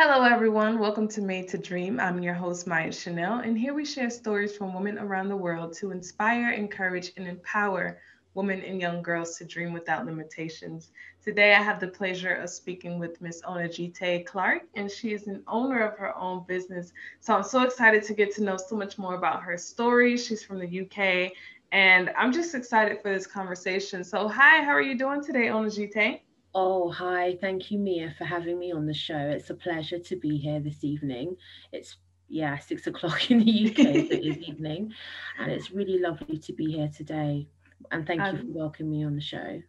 [0.00, 0.78] Hello, everyone.
[0.78, 1.98] Welcome to Made to Dream.
[1.98, 5.72] I'm your host, Maya Chanel, and here we share stories from women around the world
[5.78, 7.98] to inspire, encourage, and empower
[8.34, 10.92] women and young girls to dream without limitations.
[11.24, 15.42] Today, I have the pleasure of speaking with Miss Onajite Clark, and she is an
[15.48, 16.92] owner of her own business.
[17.18, 20.16] So I'm so excited to get to know so much more about her story.
[20.16, 21.32] She's from the UK,
[21.72, 24.04] and I'm just excited for this conversation.
[24.04, 26.20] So, hi, how are you doing today, Onajite?
[26.60, 27.38] Oh, hi.
[27.40, 29.16] Thank you, Mia, for having me on the show.
[29.16, 31.36] It's a pleasure to be here this evening.
[31.70, 31.98] It's,
[32.28, 34.92] yeah, six o'clock in the UK this evening.
[35.38, 37.46] And it's really lovely to be here today.
[37.92, 39.62] And thank um, you for welcoming me on the show.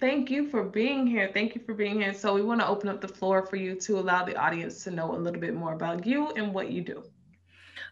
[0.00, 1.30] Thank you for being here.
[1.34, 2.14] Thank you for being here.
[2.14, 4.90] So, we want to open up the floor for you to allow the audience to
[4.90, 7.02] know a little bit more about you and what you do.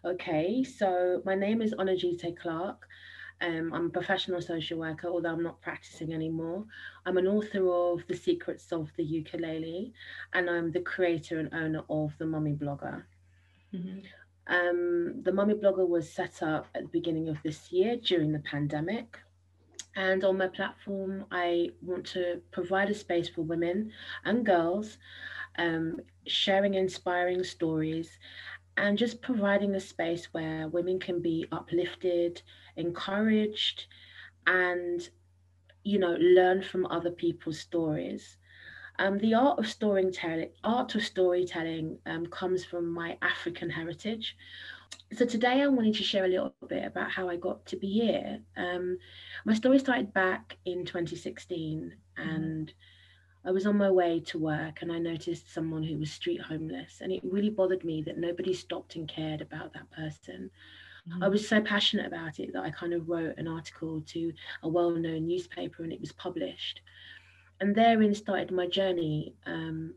[0.03, 2.87] Okay, so my name is Onajite Clark.
[3.41, 6.65] Um, I'm a professional social worker, although I'm not practicing anymore.
[7.05, 9.93] I'm an author of The Secrets of the Ukulele,
[10.33, 13.03] and I'm the creator and owner of the Mummy Blogger.
[13.73, 13.99] Mm-hmm.
[14.53, 18.39] Um, the Mummy Blogger was set up at the beginning of this year during the
[18.39, 19.17] pandemic.
[19.95, 23.91] And on my platform, I want to provide a space for women
[24.25, 24.97] and girls
[25.57, 28.19] um, sharing inspiring stories
[28.77, 32.41] and just providing a space where women can be uplifted,
[32.79, 33.85] encouraged,
[34.47, 35.07] and
[35.83, 38.37] you know learn from other people's stories.
[38.97, 44.35] Um, the art of storytelling, art of storytelling, um, comes from my African heritage.
[45.13, 47.87] So today I wanted to share a little bit about how I got to be
[47.87, 48.39] here.
[48.57, 48.97] Um,
[49.45, 52.29] my story started back in 2016, mm-hmm.
[52.29, 52.77] and mm-hmm
[53.45, 56.99] I was on my way to work and I noticed someone who was street homeless.
[57.01, 60.51] And it really bothered me that nobody stopped and cared about that person.
[61.07, 61.23] Mm-hmm.
[61.23, 64.33] I was so passionate about it that I kind of wrote an article to
[64.63, 66.81] a well known newspaper and it was published.
[67.61, 69.33] And therein started my journey.
[69.45, 69.93] Um,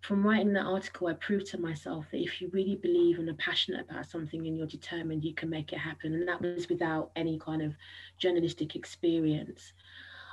[0.00, 3.34] from writing that article, I proved to myself that if you really believe and are
[3.34, 6.14] passionate about something and you're determined, you can make it happen.
[6.14, 7.74] And that was without any kind of
[8.18, 9.72] journalistic experience.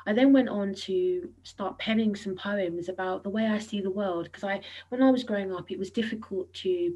[0.05, 3.89] I then went on to start penning some poems about the way I see the
[3.89, 6.93] world because I when I was growing up it was difficult to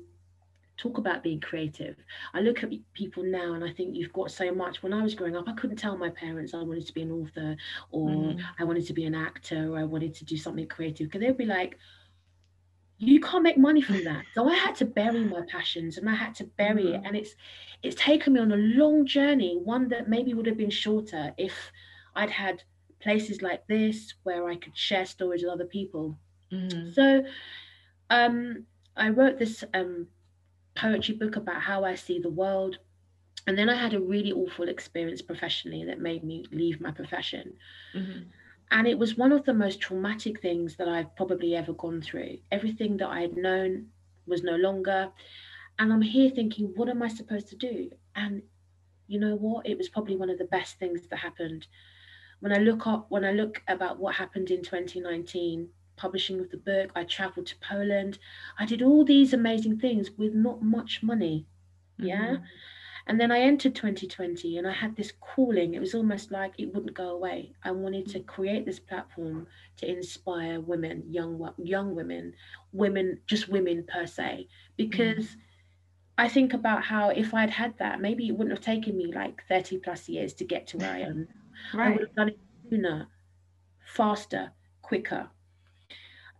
[0.77, 1.95] talk about being creative.
[2.33, 4.83] I look at people now and I think you've got so much.
[4.83, 7.11] When I was growing up, I couldn't tell my parents I wanted to be an
[7.11, 7.55] author
[7.91, 8.41] or mm.
[8.59, 11.37] I wanted to be an actor or I wanted to do something creative because they'd
[11.37, 11.77] be like,
[12.99, 14.25] you can't make money from that.
[14.33, 16.95] So I had to bury my passions and I had to bury mm.
[16.95, 17.01] it.
[17.05, 17.35] And it's
[17.83, 21.53] it's taken me on a long journey, one that maybe would have been shorter if
[22.15, 22.63] I'd had
[22.99, 26.17] places like this where I could share stories with other people.
[26.51, 26.91] Mm-hmm.
[26.93, 27.23] So
[28.09, 30.07] um, I wrote this um,
[30.79, 32.77] poetry book about how I see the world.
[33.45, 37.53] And then I had a really awful experience professionally that made me leave my profession.
[37.95, 38.23] Mm-hmm.
[38.71, 42.37] And it was one of the most traumatic things that I've probably ever gone through.
[42.51, 43.87] Everything that I had known
[44.25, 45.09] was no longer.
[45.79, 47.89] And I'm here thinking, what am I supposed to do?
[48.15, 48.41] And
[49.07, 49.65] you know what?
[49.65, 51.67] It was probably one of the best things that happened
[52.39, 56.57] when I look up, when I look about what happened in 2019, publishing of the
[56.57, 58.19] book, I traveled to Poland.
[58.57, 61.45] I did all these amazing things with not much money.
[61.97, 62.27] Yeah.
[62.27, 62.43] Mm-hmm.
[63.07, 65.73] And then I entered 2020 and I had this calling.
[65.73, 67.53] It was almost like it wouldn't go away.
[67.63, 69.47] I wanted to create this platform
[69.77, 72.33] to inspire women, young young women,
[72.73, 75.35] women, just women per se, because mm.
[76.17, 79.41] I think about how if I'd had that, maybe it wouldn't have taken me like
[79.47, 81.27] 30 plus years to get to where I am
[81.73, 81.87] Right.
[81.87, 83.07] I would have done it sooner,
[83.85, 85.29] faster, quicker.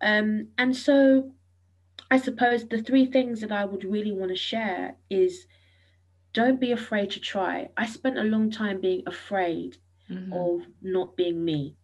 [0.01, 1.31] Um, and so
[2.09, 5.47] I suppose the three things that I would really want to share is
[6.33, 7.69] don't be afraid to try.
[7.75, 9.77] I spent a long time being afraid
[10.09, 10.31] mm-hmm.
[10.31, 11.75] of not being me,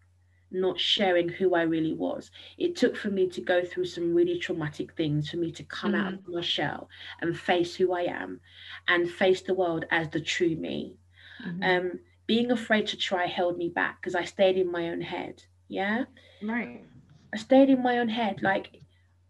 [0.51, 2.29] not sharing who I really was.
[2.57, 5.93] It took for me to go through some really traumatic things for me to come
[5.93, 6.05] mm-hmm.
[6.05, 6.89] out of my shell
[7.21, 8.39] and face who I am
[8.87, 10.97] and face the world as the true me.
[11.45, 11.63] Mm-hmm.
[11.63, 15.43] Um, being afraid to try held me back because I stayed in my own head.
[15.67, 16.05] Yeah.
[16.41, 16.85] Right.
[17.33, 18.43] I stayed in my own head.
[18.43, 18.79] Like,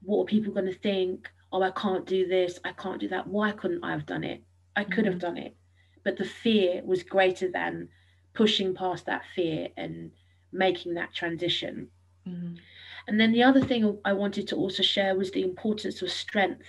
[0.02, 1.30] what are people going to think?
[1.52, 2.60] Oh, I can't do this.
[2.66, 3.28] I can't do that.
[3.28, 4.44] Why couldn't I have done it?
[4.76, 5.14] I could mm-hmm.
[5.14, 5.56] have done it.
[6.04, 7.88] But the fear was greater than
[8.34, 10.12] pushing past that fear and
[10.52, 11.88] making that transition.
[12.28, 12.56] Mm-hmm.
[13.08, 16.66] And then the other thing I wanted to also share was the importance of strength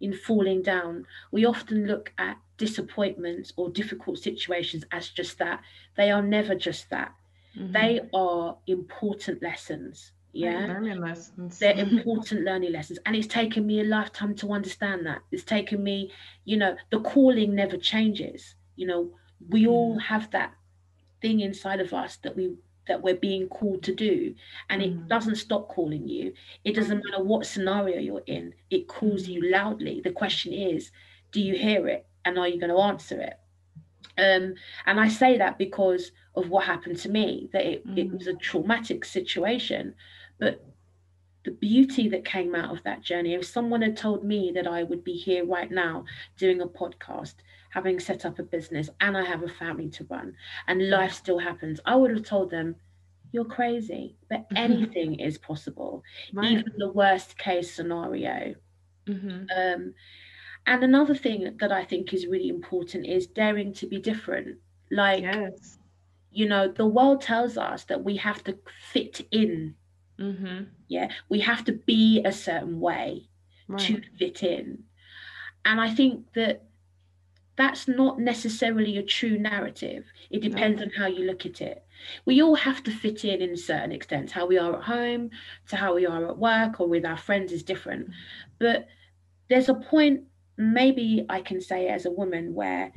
[0.00, 1.06] in falling down.
[1.30, 5.62] We often look at disappointments or difficult situations as just that.
[5.96, 7.12] They are never just that.
[7.56, 7.72] Mm-hmm.
[7.72, 10.12] They are important lessons.
[10.32, 10.66] Yeah.
[10.66, 11.58] Learning lessons.
[11.58, 12.98] They're important learning lessons.
[13.06, 15.22] And it's taken me a lifetime to understand that.
[15.32, 16.12] It's taken me,
[16.44, 18.54] you know, the calling never changes.
[18.76, 19.10] You know,
[19.48, 20.54] we all have that
[21.20, 22.54] thing inside of us that we
[22.86, 24.34] that we're being called to do
[24.70, 24.84] and Mhm.
[24.86, 26.32] it doesn't stop calling you
[26.64, 30.90] it doesn't matter what scenario you're in it calls you loudly the question is
[31.32, 33.38] do you hear it and are you going to answer it
[34.18, 34.54] um,
[34.86, 38.12] and i say that because of what happened to me that it, it Mhm.
[38.12, 39.94] was a traumatic situation
[40.38, 40.64] but
[41.44, 44.82] the beauty that came out of that journey if someone had told me that i
[44.82, 46.04] would be here right now
[46.36, 47.34] doing a podcast
[47.70, 50.34] having set up a business and i have a family to run
[50.66, 52.74] and life still happens i would have told them
[53.32, 56.02] you're crazy but anything is possible
[56.32, 56.50] Right.
[56.52, 58.54] even the worst case scenario
[59.06, 59.46] Mhm.
[59.56, 59.94] um,
[60.66, 64.58] and another thing that i think is really important is daring to be different
[64.90, 65.78] like Yes.
[66.30, 68.58] you know the world tells us that we have to
[68.92, 69.74] fit in
[70.18, 70.64] Mm-hmm.
[70.88, 73.28] yeah we have to be a certain way
[73.78, 74.84] to fit in.
[75.64, 76.64] And i think that
[77.56, 80.04] that's not necessarily a true narrative.
[80.30, 80.48] It No.
[80.48, 81.84] depends on how you look at it.
[82.24, 85.30] We all have to fit in in a certain extent how we are at home
[85.70, 88.10] to how we are at work or with our friends is different.
[88.60, 88.86] But
[89.48, 90.22] there's a point
[90.56, 92.92] maybe i can say as a woman where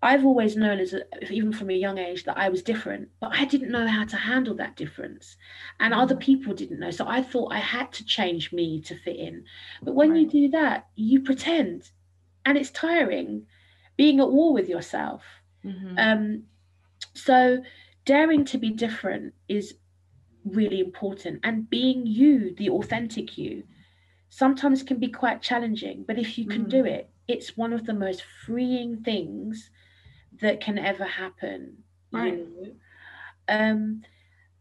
[0.00, 1.02] I've always known as a,
[1.32, 4.16] even from a young age that I was different, but I didn't know how to
[4.16, 5.36] handle that difference.
[5.80, 6.92] And other people didn't know.
[6.92, 9.44] So I thought I had to change me to fit in.
[9.82, 11.90] But when you do that, you pretend
[12.46, 13.46] and it's tiring
[13.96, 15.24] being at war with yourself.
[15.64, 15.98] Mhm.
[15.98, 16.44] Um,
[17.14, 17.62] so
[18.04, 19.74] daring to be different is
[20.44, 23.64] really important and being you, the authentic you,
[24.28, 26.04] sometimes can be quite challenging.
[26.06, 26.70] But if you can Mm.
[26.70, 29.70] do it, it's one of the most freeing things
[30.40, 31.78] that can ever happen.
[32.12, 32.34] Right.
[32.34, 32.72] You know?
[33.48, 34.02] Um,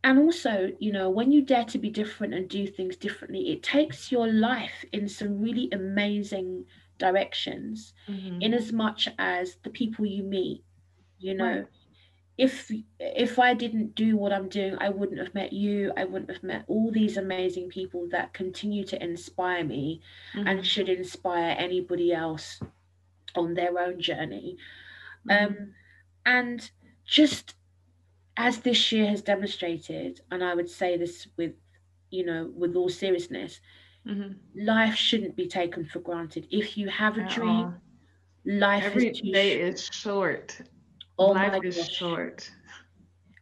[0.04, 3.64] and also, you know, when you dare to be different and do things differently, it
[3.64, 6.66] takes your life in some really amazing
[6.98, 8.42] directions Mhm.
[8.42, 10.64] in as much as the people you meet
[11.20, 11.66] you know Right.
[12.40, 16.32] if if i didn't do what i'm doing i wouldn't have met you i wouldn't
[16.32, 20.02] have met all these amazing people that continue to inspire me
[20.34, 20.64] and Mhm.
[20.64, 22.62] should inspire anybody else
[23.36, 24.58] on their own journey.
[25.30, 25.74] Um
[26.26, 26.72] and
[27.06, 27.56] just
[28.38, 31.54] as this year has demonstrated and i would say this with
[32.10, 33.62] you know with all seriousness
[34.06, 34.38] Mhm.
[34.56, 37.74] life shouldn't be taken for granted if you have a At dream all.
[38.46, 39.74] life Every is too day short.
[39.74, 40.62] is short.
[41.20, 41.92] Oh Life is gosh.
[41.98, 42.52] short.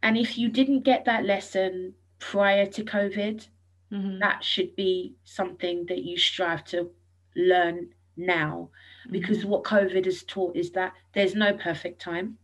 [0.02, 3.48] And if you didn't get that lesson prior to COVID,
[3.92, 4.18] Mhm.
[4.20, 6.90] that should be something that you strive to
[7.36, 8.70] learn now.
[9.10, 9.44] Because Mhm.
[9.44, 12.38] what COVID has taught is that there's no perfect time.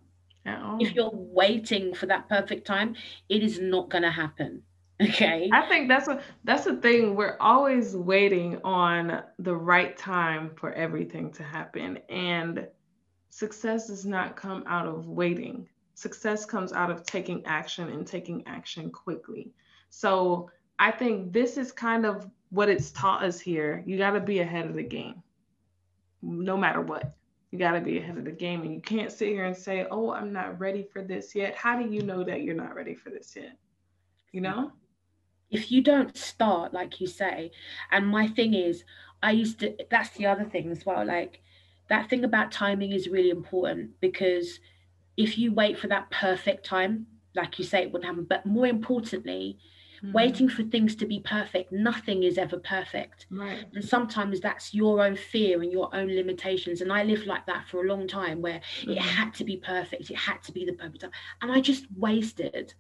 [0.79, 2.97] If you're waiting for that perfect time,
[3.29, 4.63] it is not going to happen.
[5.03, 5.51] Okay.
[5.53, 7.17] I think that's a that's the thing.
[7.17, 11.99] We're always waiting on the right time for everything to happen.
[12.09, 12.69] And
[13.31, 15.69] success does not come out of waiting.
[15.95, 19.53] Success comes out of taking action and taking action quickly.
[19.91, 23.83] So I think this is kind of what it's taught us here.
[23.87, 25.23] You got to be ahead of the game,
[26.23, 27.15] no matter what.
[27.51, 28.63] You got to be ahead of the game.
[28.63, 31.55] And you can't sit here and say, oh, I'm not ready for this yet.
[31.55, 33.59] How do you know that you're not ready for this yet?
[34.33, 34.73] You know?
[35.53, 37.53] if you don't start like you say
[37.93, 38.85] and my thing is
[39.23, 41.41] i used to that's the other thing as well like
[41.89, 44.59] that thing about timing is really important because
[45.17, 48.67] if you wait for that perfect time like you say it wouldn't happen but more
[48.67, 49.59] importantly
[50.03, 50.13] Mhm.
[50.13, 53.65] waiting for things to be perfect nothing is ever perfect Right.
[53.75, 57.67] and sometimes that's your own fear and your own limitations and i lived like that
[57.69, 58.99] for a long time where it Mhm.
[58.99, 62.75] had to be perfect it had to be the perfect time and i just wasted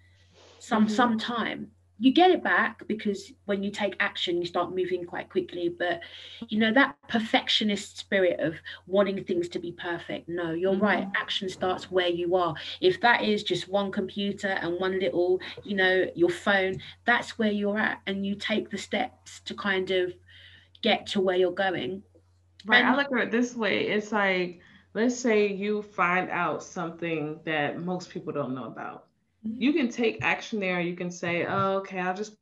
[0.58, 0.90] some Mhm.
[0.90, 1.70] some time
[2.02, 6.00] you get it back because when you take action you start moving quite quickly but
[6.48, 8.56] you know that perfectionist spirit of
[8.86, 11.12] wanting things to be perfect no you're right Mhm.
[11.16, 15.76] action starts where you are if that is just one computer and one little you
[15.76, 20.12] know your phone that's where you're at and you take the steps to kind of
[20.82, 22.02] get to where you're going
[22.64, 22.84] Right.
[22.84, 23.88] I look at it this way.
[23.88, 24.60] It's like,
[24.94, 29.06] let's say you find out something that most people don't know about.
[29.44, 30.80] You can take action there.
[30.80, 32.36] You can say, oh, okay, I'll just,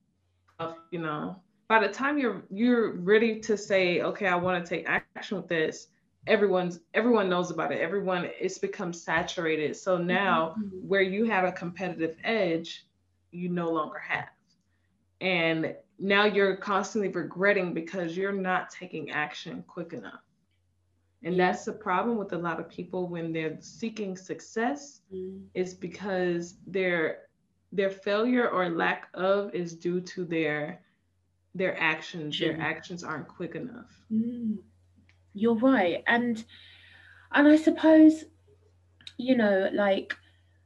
[0.90, 1.36] you know,
[1.68, 5.48] by the time you're you're ready to say, okay, I want to take action with
[5.48, 5.88] this,
[6.26, 7.80] everyone's everyone knows about it.
[7.80, 9.76] Everyone it's become saturated.
[9.76, 10.82] So now Mhm.
[10.82, 12.86] where you have a competitive edge,
[13.30, 14.28] you no longer have.
[15.20, 20.22] And now you're constantly regretting because you're not taking action quick enough.
[21.22, 25.46] And that's the problem with a lot of people when they're seeking success Mm.
[25.54, 27.28] is because their
[27.72, 30.80] their failure or lack of is due to their
[31.54, 32.38] their actions.
[32.38, 33.92] Their actions aren't quick enough.
[34.12, 34.58] Mm,
[35.34, 36.44] you're right, and
[37.32, 38.24] and I suppose,
[39.18, 40.16] you know, like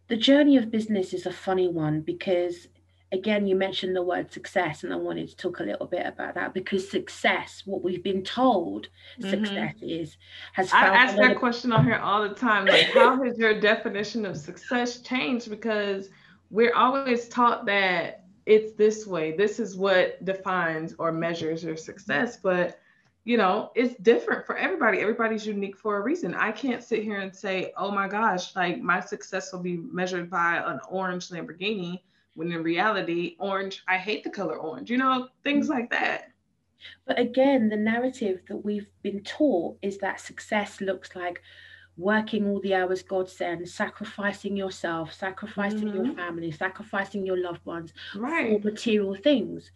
[0.09, 2.69] the journey of business is a funny one because
[3.15, 6.35] again you mentioned the word success and i wanted to talk a little bit about
[6.35, 9.31] that because success what we've been told mm-hmm.
[9.31, 10.17] success is
[10.53, 14.27] has i ask that question on here all the time like how has your definition
[14.27, 15.51] of success changed?
[15.51, 16.11] Because
[16.51, 22.37] we're always taught that it's this way this is what defines or measures your success
[22.37, 22.79] but
[23.25, 24.99] you know it's different for everybody.
[24.99, 26.35] Everybody's unique for a reason.
[26.35, 30.29] I can't sit here and say oh my gosh like my success will be measured
[30.29, 32.01] by an orange lamborghini
[32.35, 36.31] when in reality orange i hate the color orange you know things like that
[37.07, 41.41] but again the narrative that we've been taught is that success looks like
[41.97, 46.05] working all the hours god sends sacrificing yourself sacrificing mm-hmm.
[46.07, 48.61] your family sacrificing your loved ones right.
[48.61, 49.71] for material things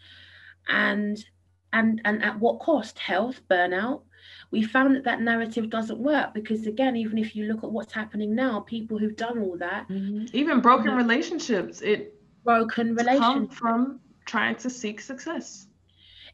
[0.69, 1.25] and
[1.73, 4.03] and and at what cost health burnout
[4.51, 7.93] we found that that narrative doesn't work because again even if you look at what's
[7.93, 10.25] happening now people who've done all that mm-hmm.
[10.33, 12.18] even broken relationships it
[12.49, 13.53] broken relationship.
[13.53, 15.67] from trying to seek success.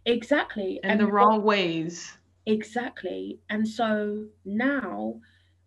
[0.07, 0.79] Exactly.
[0.85, 2.17] In and the wrong what, ways.
[2.47, 3.41] Exactly.
[3.51, 5.21] And so now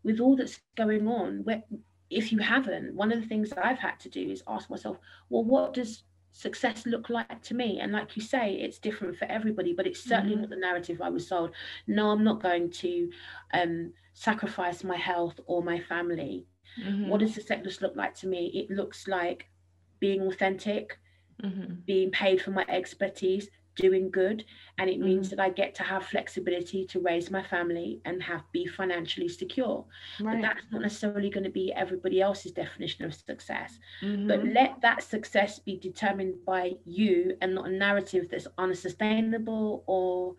[0.03, 1.63] with all that's going on where
[2.09, 4.97] if you haven't one of the things that i've had to do is ask myself
[5.29, 7.79] well what does success look like to me?
[7.81, 10.41] And like you say it's different for everybody but it's certainly mm-hmm.
[10.41, 11.51] not the narrative i was sold.
[11.87, 13.09] No i'm not going to
[13.53, 16.45] um, sacrifice my health or my family.
[16.79, 17.09] Mm-hmm.
[17.09, 18.51] what does success look like to me?
[18.53, 19.49] It looks like
[19.99, 20.97] being authentic,
[21.43, 21.75] mm-hmm.
[21.85, 24.43] being paid for my expertise, doing good.
[24.77, 25.37] And it means mm-hmm.
[25.37, 29.85] that I get to have flexibility to raise my family and have be financially secure.
[30.19, 30.35] Right.
[30.35, 33.79] But that's not necessarily going to be everybody else's definition of success.
[34.01, 34.27] Mm-hmm.
[34.27, 40.35] But let that success be determined by you and not a narrative that's unsustainable or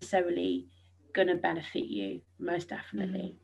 [0.00, 0.66] necessarily
[1.12, 3.20] going to benefit you, most definitely.
[3.20, 3.38] Mm-hmm.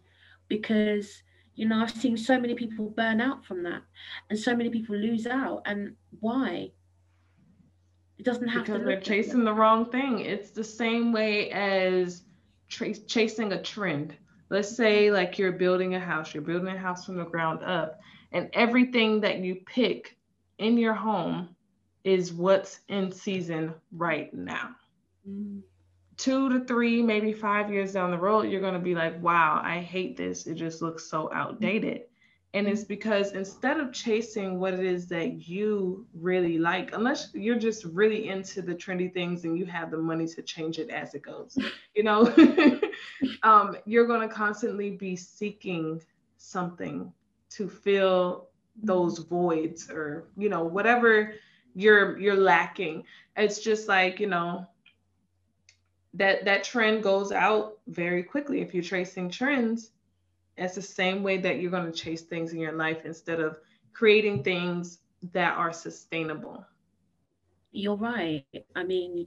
[0.49, 1.23] Because
[1.55, 3.83] you know, I've seen so many people burn out from that
[4.29, 5.63] and so many people lose out.
[5.67, 6.71] And why?
[8.19, 8.85] It doesn't have because to.
[8.85, 10.21] Because they're chasing the wrong thing.
[10.21, 12.23] It's the same way as
[12.69, 14.17] tra- chasing a trend.
[14.49, 18.01] Let's say, like, you're building a house, you're building a house from the ground up,
[18.33, 20.17] and everything that you pick
[20.59, 21.55] in your home
[22.03, 24.71] is what's in season right now.
[25.29, 25.63] Mm
[26.21, 29.63] two to three, maybe five years down the road, you're going to be like, wow,
[29.65, 30.47] I hate this.
[30.47, 32.03] It just looks so outdated.
[32.53, 37.59] And it's because instead of chasing what it is that you really like, unless you're
[37.59, 41.15] just really into the trendy things and you have the money to change it as
[41.15, 41.57] it goes,
[41.95, 42.27] you know,
[43.43, 46.03] um, you're going to constantly be seeking
[46.37, 47.11] something
[47.51, 48.49] to fill
[48.83, 51.33] those voids or, you know, whatever
[51.75, 53.05] you're you're lacking.
[53.37, 54.67] It's just like, you know,
[56.15, 58.61] that that trend goes out very quickly.
[58.61, 59.93] If you're tracing trends
[60.57, 63.59] it's the same way that you're going to chase things in your life instead of
[63.95, 64.99] creating things
[65.33, 66.65] that are sustainable.
[67.73, 68.45] You're right.
[68.77, 69.27] I mean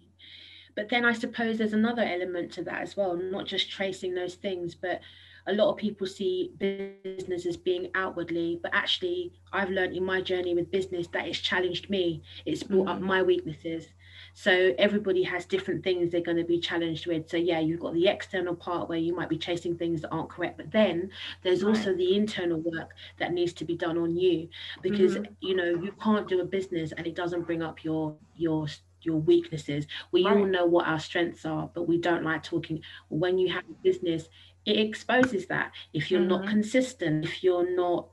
[0.76, 4.36] but then i suppose there's another element to that as well not just tracing those
[4.36, 5.02] things but
[5.48, 10.22] a lot of people see business as being outwardly but actually i've learned in my
[10.22, 12.24] journey with business that it's challenged me.
[12.46, 12.90] It's brought mm-hmm.
[12.90, 13.88] up my weaknesses
[14.34, 17.30] so everybody has different things they're going to be challenged with.
[17.30, 20.30] So yeah, you've got the external part where you might be chasing things that aren't
[20.30, 21.10] correct, but then
[21.44, 21.76] there's right.
[21.76, 24.50] also the internal work that needs to be done on you
[24.82, 25.34] because mm-hmm.
[25.40, 28.68] you know you can't do a business and it doesn't bring up your your
[29.02, 29.86] your weaknesses.
[30.12, 30.38] We right.
[30.38, 32.82] all know what our strengths are, but we don't like talking.
[33.10, 34.30] When you have a business,
[34.66, 36.30] it exposes that if you're mm-hmm.
[36.30, 38.08] not consistent if you're not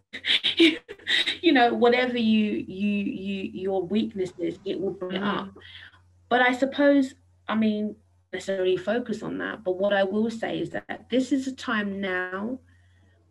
[0.56, 5.24] you know whatever you you you your weaknesses it will bring mm-hmm.
[5.24, 5.50] it up.
[6.30, 7.14] But I suppose,
[7.48, 7.96] I mean,
[8.32, 9.64] necessarily focus on that.
[9.64, 12.60] But what I will say is that this is a time now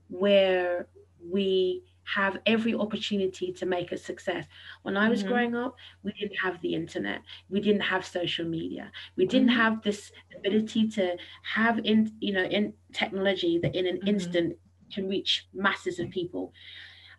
[0.09, 0.87] where
[1.25, 4.45] we have every opportunity to make a success.
[4.81, 5.29] When I was mm-hmm.
[5.29, 9.57] growing up, we didn't have the internet, we didn't have social media, we didn't mm-hmm.
[9.57, 14.07] have this ability to have in you know in technology that in an mm-hmm.
[14.07, 14.57] instant
[14.91, 16.51] can reach masses of people.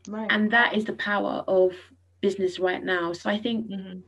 [0.08, 0.26] Right.
[0.28, 1.72] And that is the power of
[2.20, 3.12] business right now.
[3.12, 4.00] So I think mm-hmm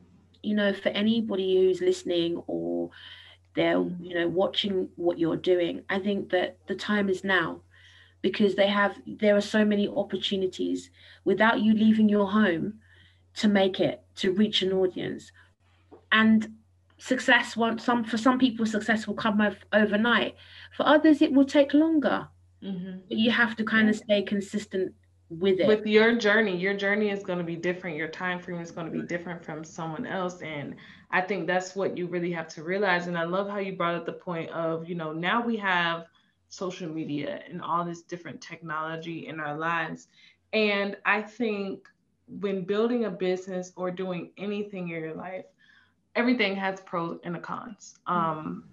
[0.43, 2.91] you know, for anybody who's listening or
[3.55, 3.95] they're, mm.
[3.99, 7.61] you know, watching what you're doing, I think that the time is now
[8.23, 10.89] because they have there are so many opportunities
[11.25, 12.73] without you leaving your home
[13.35, 15.31] to make it to reach an audience
[16.11, 16.47] and
[16.97, 19.41] success won't some for some people success will come
[19.73, 20.35] overnight
[20.75, 22.27] for others it will take longer
[22.63, 22.97] mm-hmm.
[23.09, 24.93] but you have to kind of stay consistent
[25.39, 28.59] with it with your journey your journey is going to be different your time frame
[28.59, 30.75] is going to be different from someone else and
[31.11, 33.95] i think that's what you really have to realize and i love how you brought
[33.95, 36.05] up the point of you know now we have
[36.49, 40.07] social media and all this different technology in our lives
[40.53, 41.87] And I think
[42.27, 45.45] when building a business or doing anything in your life,
[46.15, 47.95] everything has pros and cons.
[48.07, 48.65] Um,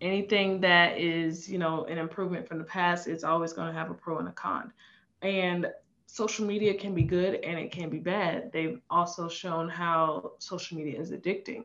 [0.00, 3.90] anything that is, you know, an improvement from the past, it's always going to have
[3.90, 4.72] a pro and a con.
[5.22, 5.66] And
[6.12, 8.52] social media can be good and it can be bad.
[8.52, 11.64] They've also shown how social media is addicting.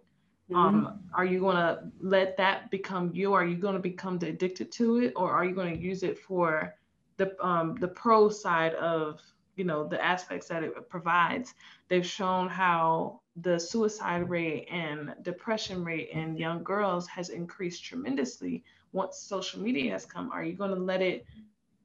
[0.49, 0.55] Mm-hmm.
[0.55, 3.33] Um, are you going to let that become you?
[3.33, 6.17] Are you going to become addicted to it, or are you going to use it
[6.17, 6.73] for
[7.17, 9.19] the um, the pro side of
[9.57, 11.53] you know the aspects that it provides?
[11.89, 18.63] They've shown how the suicide rate and depression rate in young girls has increased tremendously
[18.93, 20.31] once social media has come.
[20.31, 21.25] Are you going to let it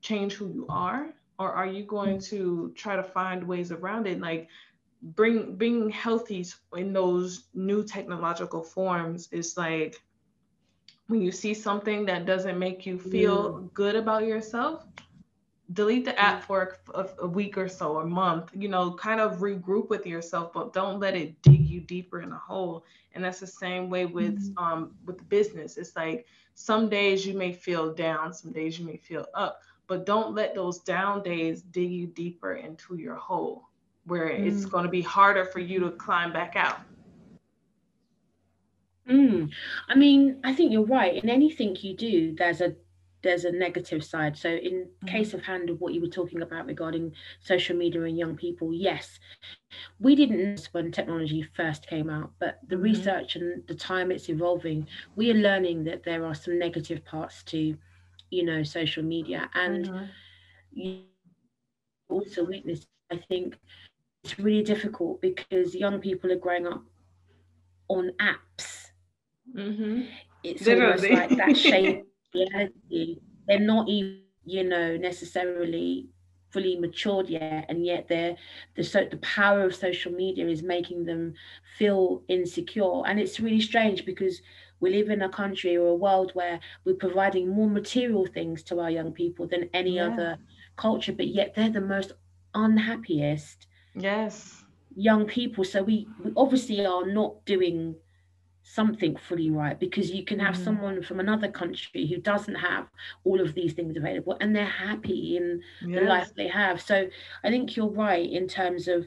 [0.00, 4.20] change who you are, or are you going to try to find ways around it?
[4.20, 4.48] Like
[5.02, 6.46] bring being healthy
[6.76, 10.00] in those new technological forms is like
[11.08, 13.74] when you see something that doesn't make you feel mm.
[13.74, 14.86] good about yourself
[15.72, 19.38] delete the app for a, a, week or so a month you know kind of
[19.38, 22.84] regroup with yourself but don't let it dig you deeper in a hole
[23.14, 24.64] and that's the same way with mm-hmm.
[24.64, 28.96] um with business it's like some days you may feel down some days you may
[28.96, 33.68] feel up but don't let those down days dig you deeper into your hole
[34.04, 34.46] where mm.
[34.46, 36.80] it's going to be harder for you to climb back out.
[39.08, 39.50] Mm.
[39.88, 41.22] I mean, I think you're right.
[41.22, 42.74] In anything you do, there's a
[43.22, 44.36] there's a negative side.
[44.36, 45.08] So, in mm.
[45.08, 48.72] case of hand of what you were talking about regarding social media and young people,
[48.72, 49.18] yes,
[50.00, 52.84] we didn't when technology first came out, but the mm-hmm.
[52.84, 54.86] research and the time it's evolving,
[55.16, 57.76] we are learning that there are some negative parts to,
[58.32, 60.04] you know, social media, and mm-hmm.
[60.72, 61.02] you
[62.08, 62.86] also witness.
[63.12, 63.58] I think
[64.24, 66.82] it's really difficult because young people are growing up
[67.88, 68.86] on apps.
[69.54, 70.02] Mm-hmm.
[70.42, 71.10] It's Literally.
[71.10, 73.18] almost like that shape reality.
[73.46, 76.08] They're not even, you know, necessarily
[76.50, 78.36] fully matured yet, and yet they're
[78.76, 81.34] the so the power of social media is making them
[81.76, 83.06] feel insecure.
[83.06, 84.40] And it's really strange because
[84.82, 88.80] we live in a country or a world where we're providing more material things to
[88.80, 90.08] our young people than any yeah.
[90.08, 90.38] other
[90.76, 92.12] culture, but yet they're the most
[92.54, 94.64] unhappiest yes
[94.94, 97.94] young people so we, we obviously are not doing
[98.62, 100.64] something fully right because you can have mm.
[100.64, 102.86] someone from another country who doesn't have
[103.24, 106.00] all of these things available and they're happy in yes.
[106.00, 107.08] the life they have so
[107.42, 109.06] i think you're right in terms of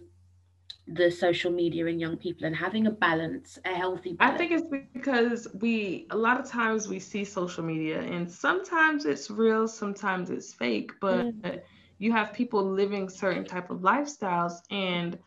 [0.88, 4.34] the social media and young people and having a balance a healthy balance.
[4.34, 9.06] i think it's because we a lot of times we see social media and sometimes
[9.06, 11.60] it's real sometimes it's fake but mm
[11.98, 15.18] you have people living certain type of lifestyles and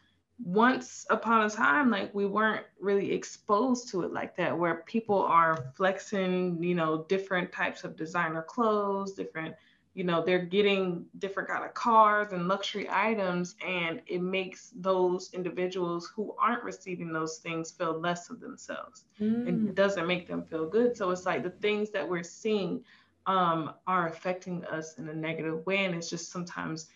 [0.43, 5.23] once upon a time like we weren't really exposed to it like that where people
[5.23, 9.55] are flexing you know different types of designer clothes different
[9.99, 15.31] you know they're getting different kind of cars and luxury items and it makes those
[15.33, 19.49] individuals who aren't receiving those things feel less of themselves mm.
[19.49, 22.85] and it doesn't make them feel good so it's like the things that we're seeing
[23.29, 25.85] um, are affecting us in a negative way.
[25.85, 26.87] And it's just sometimes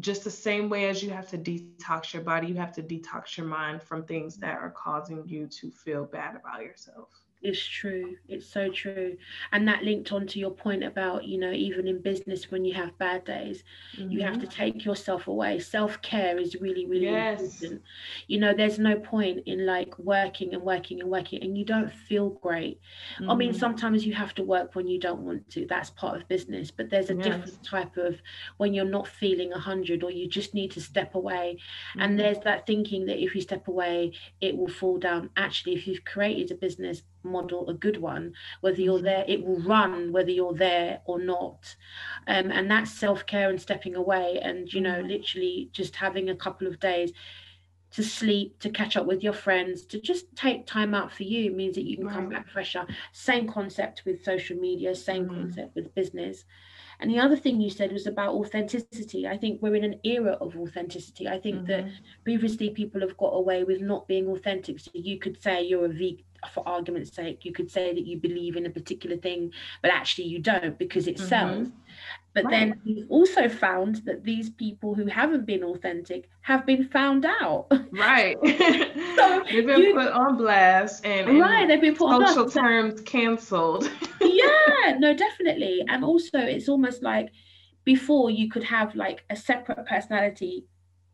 [0.00, 3.36] just the same way as you have to detox your body, you have to detox
[3.36, 7.08] your mind from things that are causing you to feel bad about yourself.
[7.42, 8.16] It's true.
[8.28, 9.16] It's so true.
[9.52, 12.74] And that linked on to your point about, you know, even in business when you
[12.74, 13.62] have bad days,
[13.96, 14.10] mm-hmm.
[14.10, 14.62] you have to mm-hmm.
[14.62, 15.58] take yourself away.
[15.58, 17.40] Self care is really, really yes.
[17.40, 17.82] important.
[18.26, 21.92] You know, there's no point in like working and working and working and you don't
[21.92, 22.80] feel great.
[23.20, 23.30] Mm-hmm.
[23.30, 23.58] I mean, mm-hmm.
[23.58, 25.66] sometimes you have to work when you don't want to.
[25.66, 26.70] That's part of business.
[26.70, 27.24] But there's a yes.
[27.24, 28.18] different type of
[28.56, 31.58] when you're not feeling a hundred or you just need to step away.
[31.90, 32.00] Mm-hmm.
[32.00, 35.30] And there's that thinking that if you step away, it will fall down.
[35.36, 39.60] Actually, if you've created a business, model a good one whether you're there it will
[39.60, 41.76] run whether you're there or not.
[42.26, 46.66] Um, and that's self-care and stepping away and you know literally just having a couple
[46.66, 47.12] of days
[47.92, 51.50] to sleep to catch up with your friends to just take time out for you
[51.52, 52.14] means that you can right.
[52.14, 52.86] come back fresher.
[53.12, 55.40] Same concept with social media same mm-hmm.
[55.40, 56.44] concept with business
[57.00, 59.26] and the other thing you said was about authenticity.
[59.26, 61.28] I think we're in an era of authenticity.
[61.28, 61.66] I think mm-hmm.
[61.66, 61.86] that
[62.24, 64.80] previously people have got away with not being authentic.
[64.80, 68.18] So you could say you're a vegan, for argument's sake, you could say that you
[68.18, 71.26] believe in a particular thing, but actually you don't because it mm-hmm.
[71.26, 71.68] sells.
[72.36, 72.50] But right.
[72.50, 77.66] then we've also found that these people who haven't been authentic have been found out.
[77.90, 78.36] Right.
[78.44, 82.50] so they've been you, put on blast and, right, they've been put social on social
[82.50, 83.90] terms cancelled.
[84.20, 85.82] yeah, no, definitely.
[85.88, 87.30] And also it's almost like
[87.84, 90.66] before you could have like a separate personality,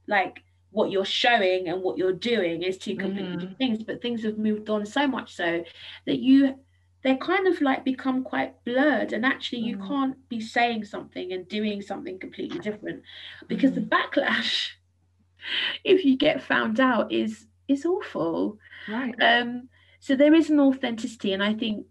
[0.09, 3.39] like what you're showing and what you're doing is two completely mm.
[3.39, 5.63] different things but things have moved on so much so
[6.07, 6.55] that you
[7.03, 9.87] they're kind of like become quite blurred and actually you mm.
[9.87, 13.03] can't be saying something and doing something completely different
[13.49, 13.75] because mm.
[13.77, 14.71] the backlash
[15.85, 19.69] if you get found out is is awful right um
[20.01, 21.87] so there is an authenticity and i think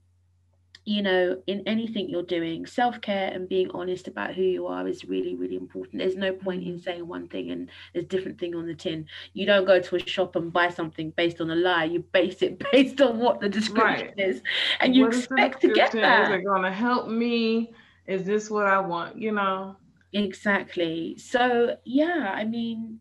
[0.84, 4.88] you know, in anything you're doing, self care and being honest about who you are
[4.88, 6.00] is really, really important.
[6.00, 6.82] There's no point in mm-hmm.
[6.82, 9.06] saying one thing and there's different thing on the tin.
[9.34, 11.84] You don't go to a shop and buy something based on a lie.
[11.84, 14.20] You base it based on what the description right.
[14.20, 14.42] is,
[14.80, 16.32] and you what expect to get that.
[16.32, 17.74] Is it going to help me?
[18.08, 19.18] Is this what I want?
[19.18, 19.76] You know.
[20.14, 21.18] Exactly.
[21.18, 23.00] So yeah, I mean,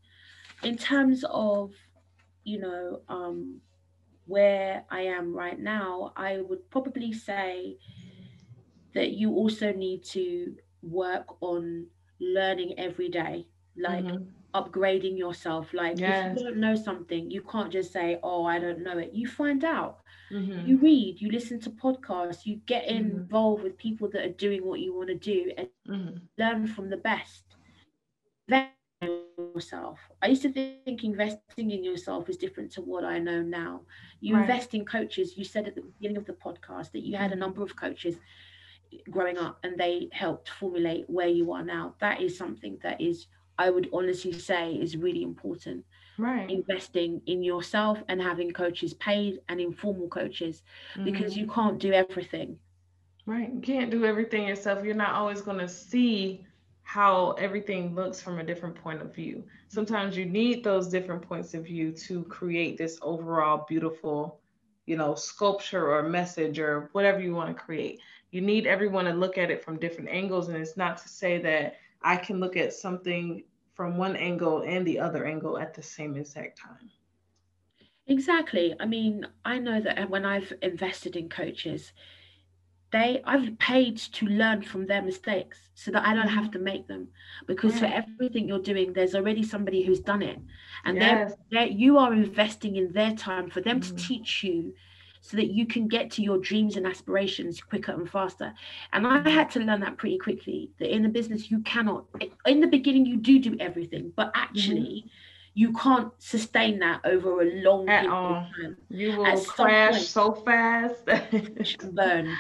[0.63, 1.73] in terms of,
[2.45, 3.61] you know, um,
[4.31, 7.77] where I am right now, I would probably say
[8.95, 11.87] that you also need to work on
[12.21, 14.25] learning every day, like mm-hmm.
[14.55, 15.75] upgrading yourself.
[15.75, 16.33] Like yes.
[16.33, 19.27] if you don't know something, you can't just say, "Oh, I don't know it." You
[19.29, 19.99] find out.
[20.33, 20.69] Mm-hmm.
[20.69, 23.19] You read, you listen to podcasts, you get mm-hmm.
[23.19, 26.17] involved with people that are doing what you want to do and mm-hmm.
[26.39, 27.43] learn from the best.
[28.47, 28.69] Then
[29.55, 29.99] yourself.
[30.23, 33.83] I used to think investing in yourself is different to what I know now.
[34.21, 34.43] You right.
[34.43, 35.37] invest in coaches.
[35.37, 38.17] You said at the beginning of the podcast that you had a number of coaches
[39.11, 41.95] growing up and they helped formulate where you are now.
[42.01, 43.27] That is something that is,
[43.59, 45.85] I would honestly say, is really important.
[46.19, 46.51] Right.
[46.51, 50.63] Investing in yourself and having coaches paid and informal coaches
[50.95, 51.05] mm-hmm.
[51.05, 52.59] because you can't do everything.
[53.27, 53.53] Right.
[53.53, 54.85] You can't do everything yourself.
[54.85, 56.45] You're not always going to see
[56.93, 59.45] how everything looks from a different point of view.
[59.69, 64.41] Sometimes you need those different points of view to create this overall beautiful,
[64.87, 68.01] you know, sculpture or message or whatever you want to create.
[68.33, 70.49] You need everyone to look at it from different angles.
[70.49, 74.85] And it's not to say that I can look at something from one angle and
[74.85, 76.91] the other angle at the same exact time.
[78.09, 78.75] Exactly.
[78.81, 81.93] I mean, I know that when I've invested in coaches,
[82.93, 86.53] they I've paid to learn from their mistakes so that I don't have mm-hmm.
[86.53, 87.09] to make them
[87.47, 90.39] because for everything you're doing there's already somebody who's done it
[90.85, 91.35] and yes.
[91.51, 93.97] they're, they're, you are investing in their time for them mm-hmm.
[93.97, 94.75] to teach you
[95.23, 98.53] so that you can get to your dreams and aspirations quicker and faster
[98.93, 102.07] and I had to learn that pretty quickly that in the business you cannot
[102.47, 105.09] in the beginning you do do everything but actually mm-hmm.
[105.55, 108.47] you can't sustain that over a long At all.
[108.61, 108.77] time.
[108.89, 111.05] You will crash point, so fast.
[111.93, 112.35] burn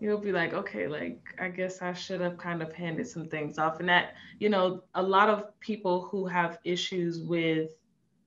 [0.00, 3.58] you'll be like, okay, like I guess I should have kind of handed some things
[3.58, 3.80] off.
[3.80, 7.70] And that, you know, a lot of people who have issues with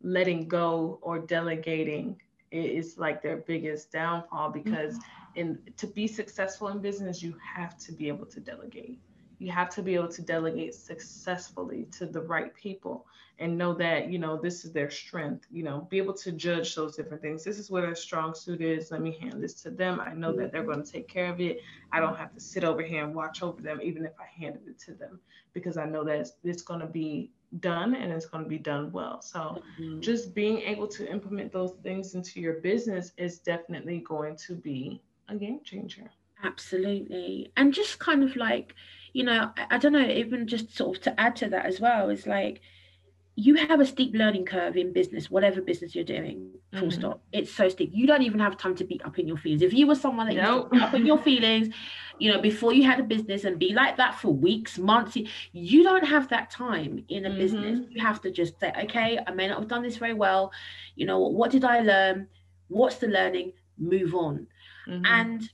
[0.02, 2.20] letting go or delegating
[2.52, 5.40] is like their biggest downfall because mm-hmm.
[5.40, 9.00] in to be successful in business, you have to be able to delegate
[9.40, 13.06] you have to be able to delegate successfully to the right people
[13.40, 16.76] and know that you know this is their strength you know be able to judge
[16.76, 17.44] those different things.
[17.44, 18.92] This is where their strong suit is.
[18.92, 20.00] Let me hand this to them.
[20.00, 21.60] I know that they're going to take care of it.
[21.92, 24.68] I don't have to sit over here and watch over them even if i handed
[24.68, 25.20] it to them
[25.54, 28.58] because i know that it's, it's going to be done and it's going to be
[28.58, 29.22] done well.
[29.22, 30.00] So mm-hmm.
[30.02, 35.02] just being able to implement those things into your business is definitely going to be
[35.30, 36.10] a game changer.
[36.44, 37.52] Absolutely.
[37.58, 38.76] And just kind of like
[39.18, 41.82] you know, I, I don't know, even just sort of to add to that as
[41.82, 42.62] well, is like
[43.36, 47.00] you have a steep learning curve in business, whatever business you're doing, full mm-hmm.
[47.00, 47.22] stop.
[47.32, 47.90] It's so steep.
[47.94, 49.64] You don't even have time to be up in your feelings.
[49.64, 50.70] If you were someone that nope.
[50.76, 51.74] up in your feelings,
[52.20, 55.18] you know, before you had a business and be like that for weeks, months,
[55.52, 57.40] you don't have that time in a mm-hmm.
[57.40, 57.80] business.
[57.90, 60.52] You have to just say, okay, I may not have done this very well.
[60.96, 62.28] You know, what did I learn?
[62.68, 63.54] What's the learning?
[63.80, 64.46] Move on.
[64.88, 65.06] Mm-hmm.
[65.06, 65.50] And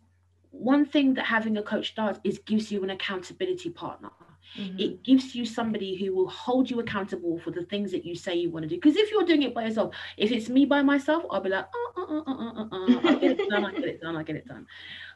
[0.54, 4.12] one thing that having a coach does is gives you an accountability partner.
[4.58, 4.80] Mm-hmm.
[4.80, 8.36] It gives you somebody who will hold you accountable for the things that you say
[8.36, 8.76] you want to do.
[8.76, 11.66] Because if you're doing it by yourself, if it's me by myself, I'll be like,
[11.98, 14.24] uh, uh, uh, uh, uh, uh, I'll get it done, I'll get it done, I'll
[14.24, 14.68] get it done.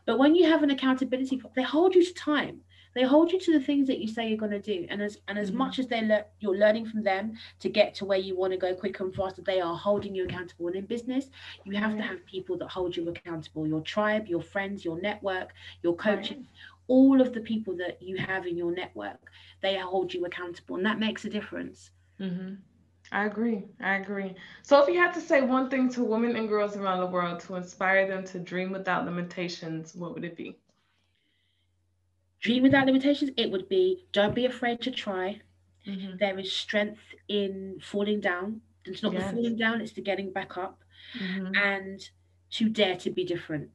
[0.07, 2.61] But when you have an accountability, they hold you to time
[2.93, 5.19] they hold you to the things that you say you're going to do and as
[5.27, 5.59] and as mm-hmm.
[5.59, 8.57] much as they le- you're learning from them to get to where you want to
[8.57, 11.29] go quicker and faster they are holding you accountable and in business
[11.63, 12.01] you have right.
[12.01, 16.37] to have people that hold you accountable your tribe your friends your network your coaches
[16.37, 16.45] right.
[16.87, 20.85] all of the people that you have in your network they hold you accountable and
[20.85, 22.55] that makes a difference mm-hmm.
[23.11, 23.63] I agree.
[23.79, 24.35] I agree.
[24.63, 27.39] So, if you had to say one thing to women and girls around the world
[27.41, 30.57] to inspire them to dream without limitations, what would it be?
[32.47, 35.41] Dream without limitations, it would be don't be afraid to try.
[35.85, 36.17] Mm-hmm.
[36.17, 38.61] There is strength in falling down.
[38.85, 39.23] It's not yes.
[39.23, 40.79] the falling down, it's the getting back up.
[41.19, 41.55] Mm-hmm.
[41.55, 42.09] And
[42.51, 43.69] to dare to be different.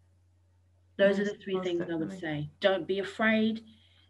[0.96, 1.94] Those yes, are the three things definitely.
[1.94, 2.50] I would say.
[2.60, 3.62] Don't be afraid.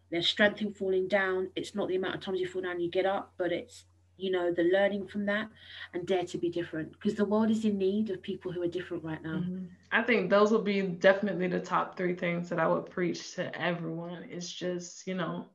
[0.09, 1.49] There's strength in falling down.
[1.55, 3.85] It's not the amount of times you fall down you get up, but it's
[4.17, 5.49] you know the learning from that
[5.93, 8.67] and dare to be different because the world is in need of people who are
[8.67, 9.37] different right now.
[9.37, 9.65] Mm-hmm.
[9.91, 13.59] i think those would be definitely the top three things that i would preach to
[13.59, 14.25] everyone.
[14.29, 15.45] It's just you know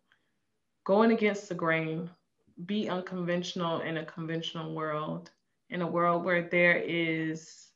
[0.85, 2.11] going against the grain
[2.67, 5.31] be unconventional in a conventional world
[5.71, 7.69] in a world where there is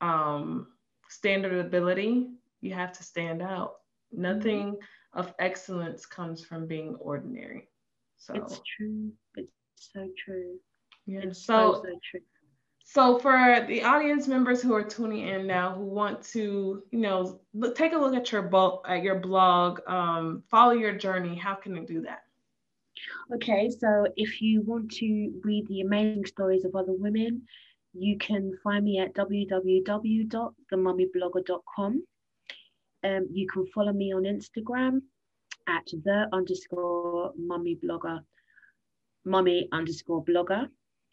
[0.00, 0.68] um,
[1.10, 2.28] standardability
[2.60, 3.76] you have to stand out.
[4.12, 5.18] Nothing mm-hmm.
[5.18, 7.68] of excellence comes from being ordinary.
[8.16, 9.12] So it's true
[9.76, 10.58] so true.
[11.06, 11.32] Yeah.
[11.32, 12.20] So, so, so true.
[12.88, 17.40] So for the audience members who are tuning in now, who want to, you know,
[17.52, 21.34] look, take a look at your blog, at your blog, um, follow your journey.
[21.36, 22.20] How can they do that?
[23.34, 27.42] Okay, so if you want to read the amazing stories of other women,
[27.92, 32.04] you can find me at www.themummyblogger.com.
[33.04, 35.00] Um, you can follow me on Instagram
[35.66, 38.20] at the underscore mummy blogger
[39.26, 40.68] mummy underscore blogger.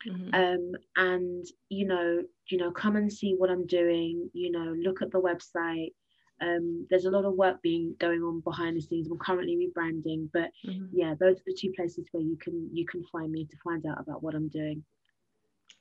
[0.08, 0.34] Mm-hmm.
[0.34, 4.30] Um, and you know, you know, come and see what I'm doing.
[4.34, 5.94] You know, look at the website.
[6.42, 9.08] Um, there's a lot of work being going on behind the scenes.
[9.10, 10.86] We're currently rebranding, but mm-hmm.
[10.92, 13.86] yeah, those are the two places where you can you can find me to find
[13.86, 14.84] out about what I'm doing.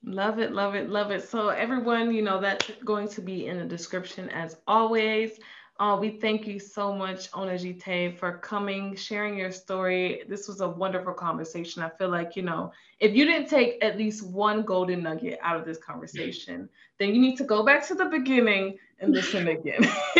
[0.05, 1.29] Love it, love it, love it.
[1.29, 5.39] So everyone, you know, that's going to be in the description as always.
[5.83, 10.23] Uh, we thank you so much, Onajite, for coming, sharing your story.
[10.29, 11.83] This was a wonderful conversation.
[11.83, 15.57] I feel like, you know, if you didn't take at least one golden nugget out
[15.57, 16.69] of this conversation,
[17.01, 19.83] then you need to go back to the beginning and listen again.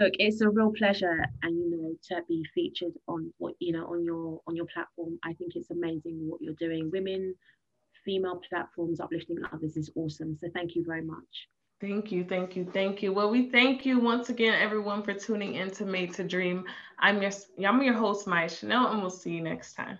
[0.00, 3.86] Look, it's a real pleasure, and you know, to be featured on what you know
[3.86, 5.20] on your on your platform.
[5.22, 6.90] I think it's amazing what you're doing.
[6.92, 7.32] Women,
[8.04, 10.36] female platforms, uplifting others is awesome.
[10.40, 11.46] So thank you very much.
[11.80, 13.12] Thank you, thank you, thank you.
[13.12, 16.64] Well, we thank you once again, everyone, for tuning in to Made to Dream.
[16.98, 17.32] I'm your
[17.66, 19.98] I'm your host, Maya Chanel, and we'll see you next time.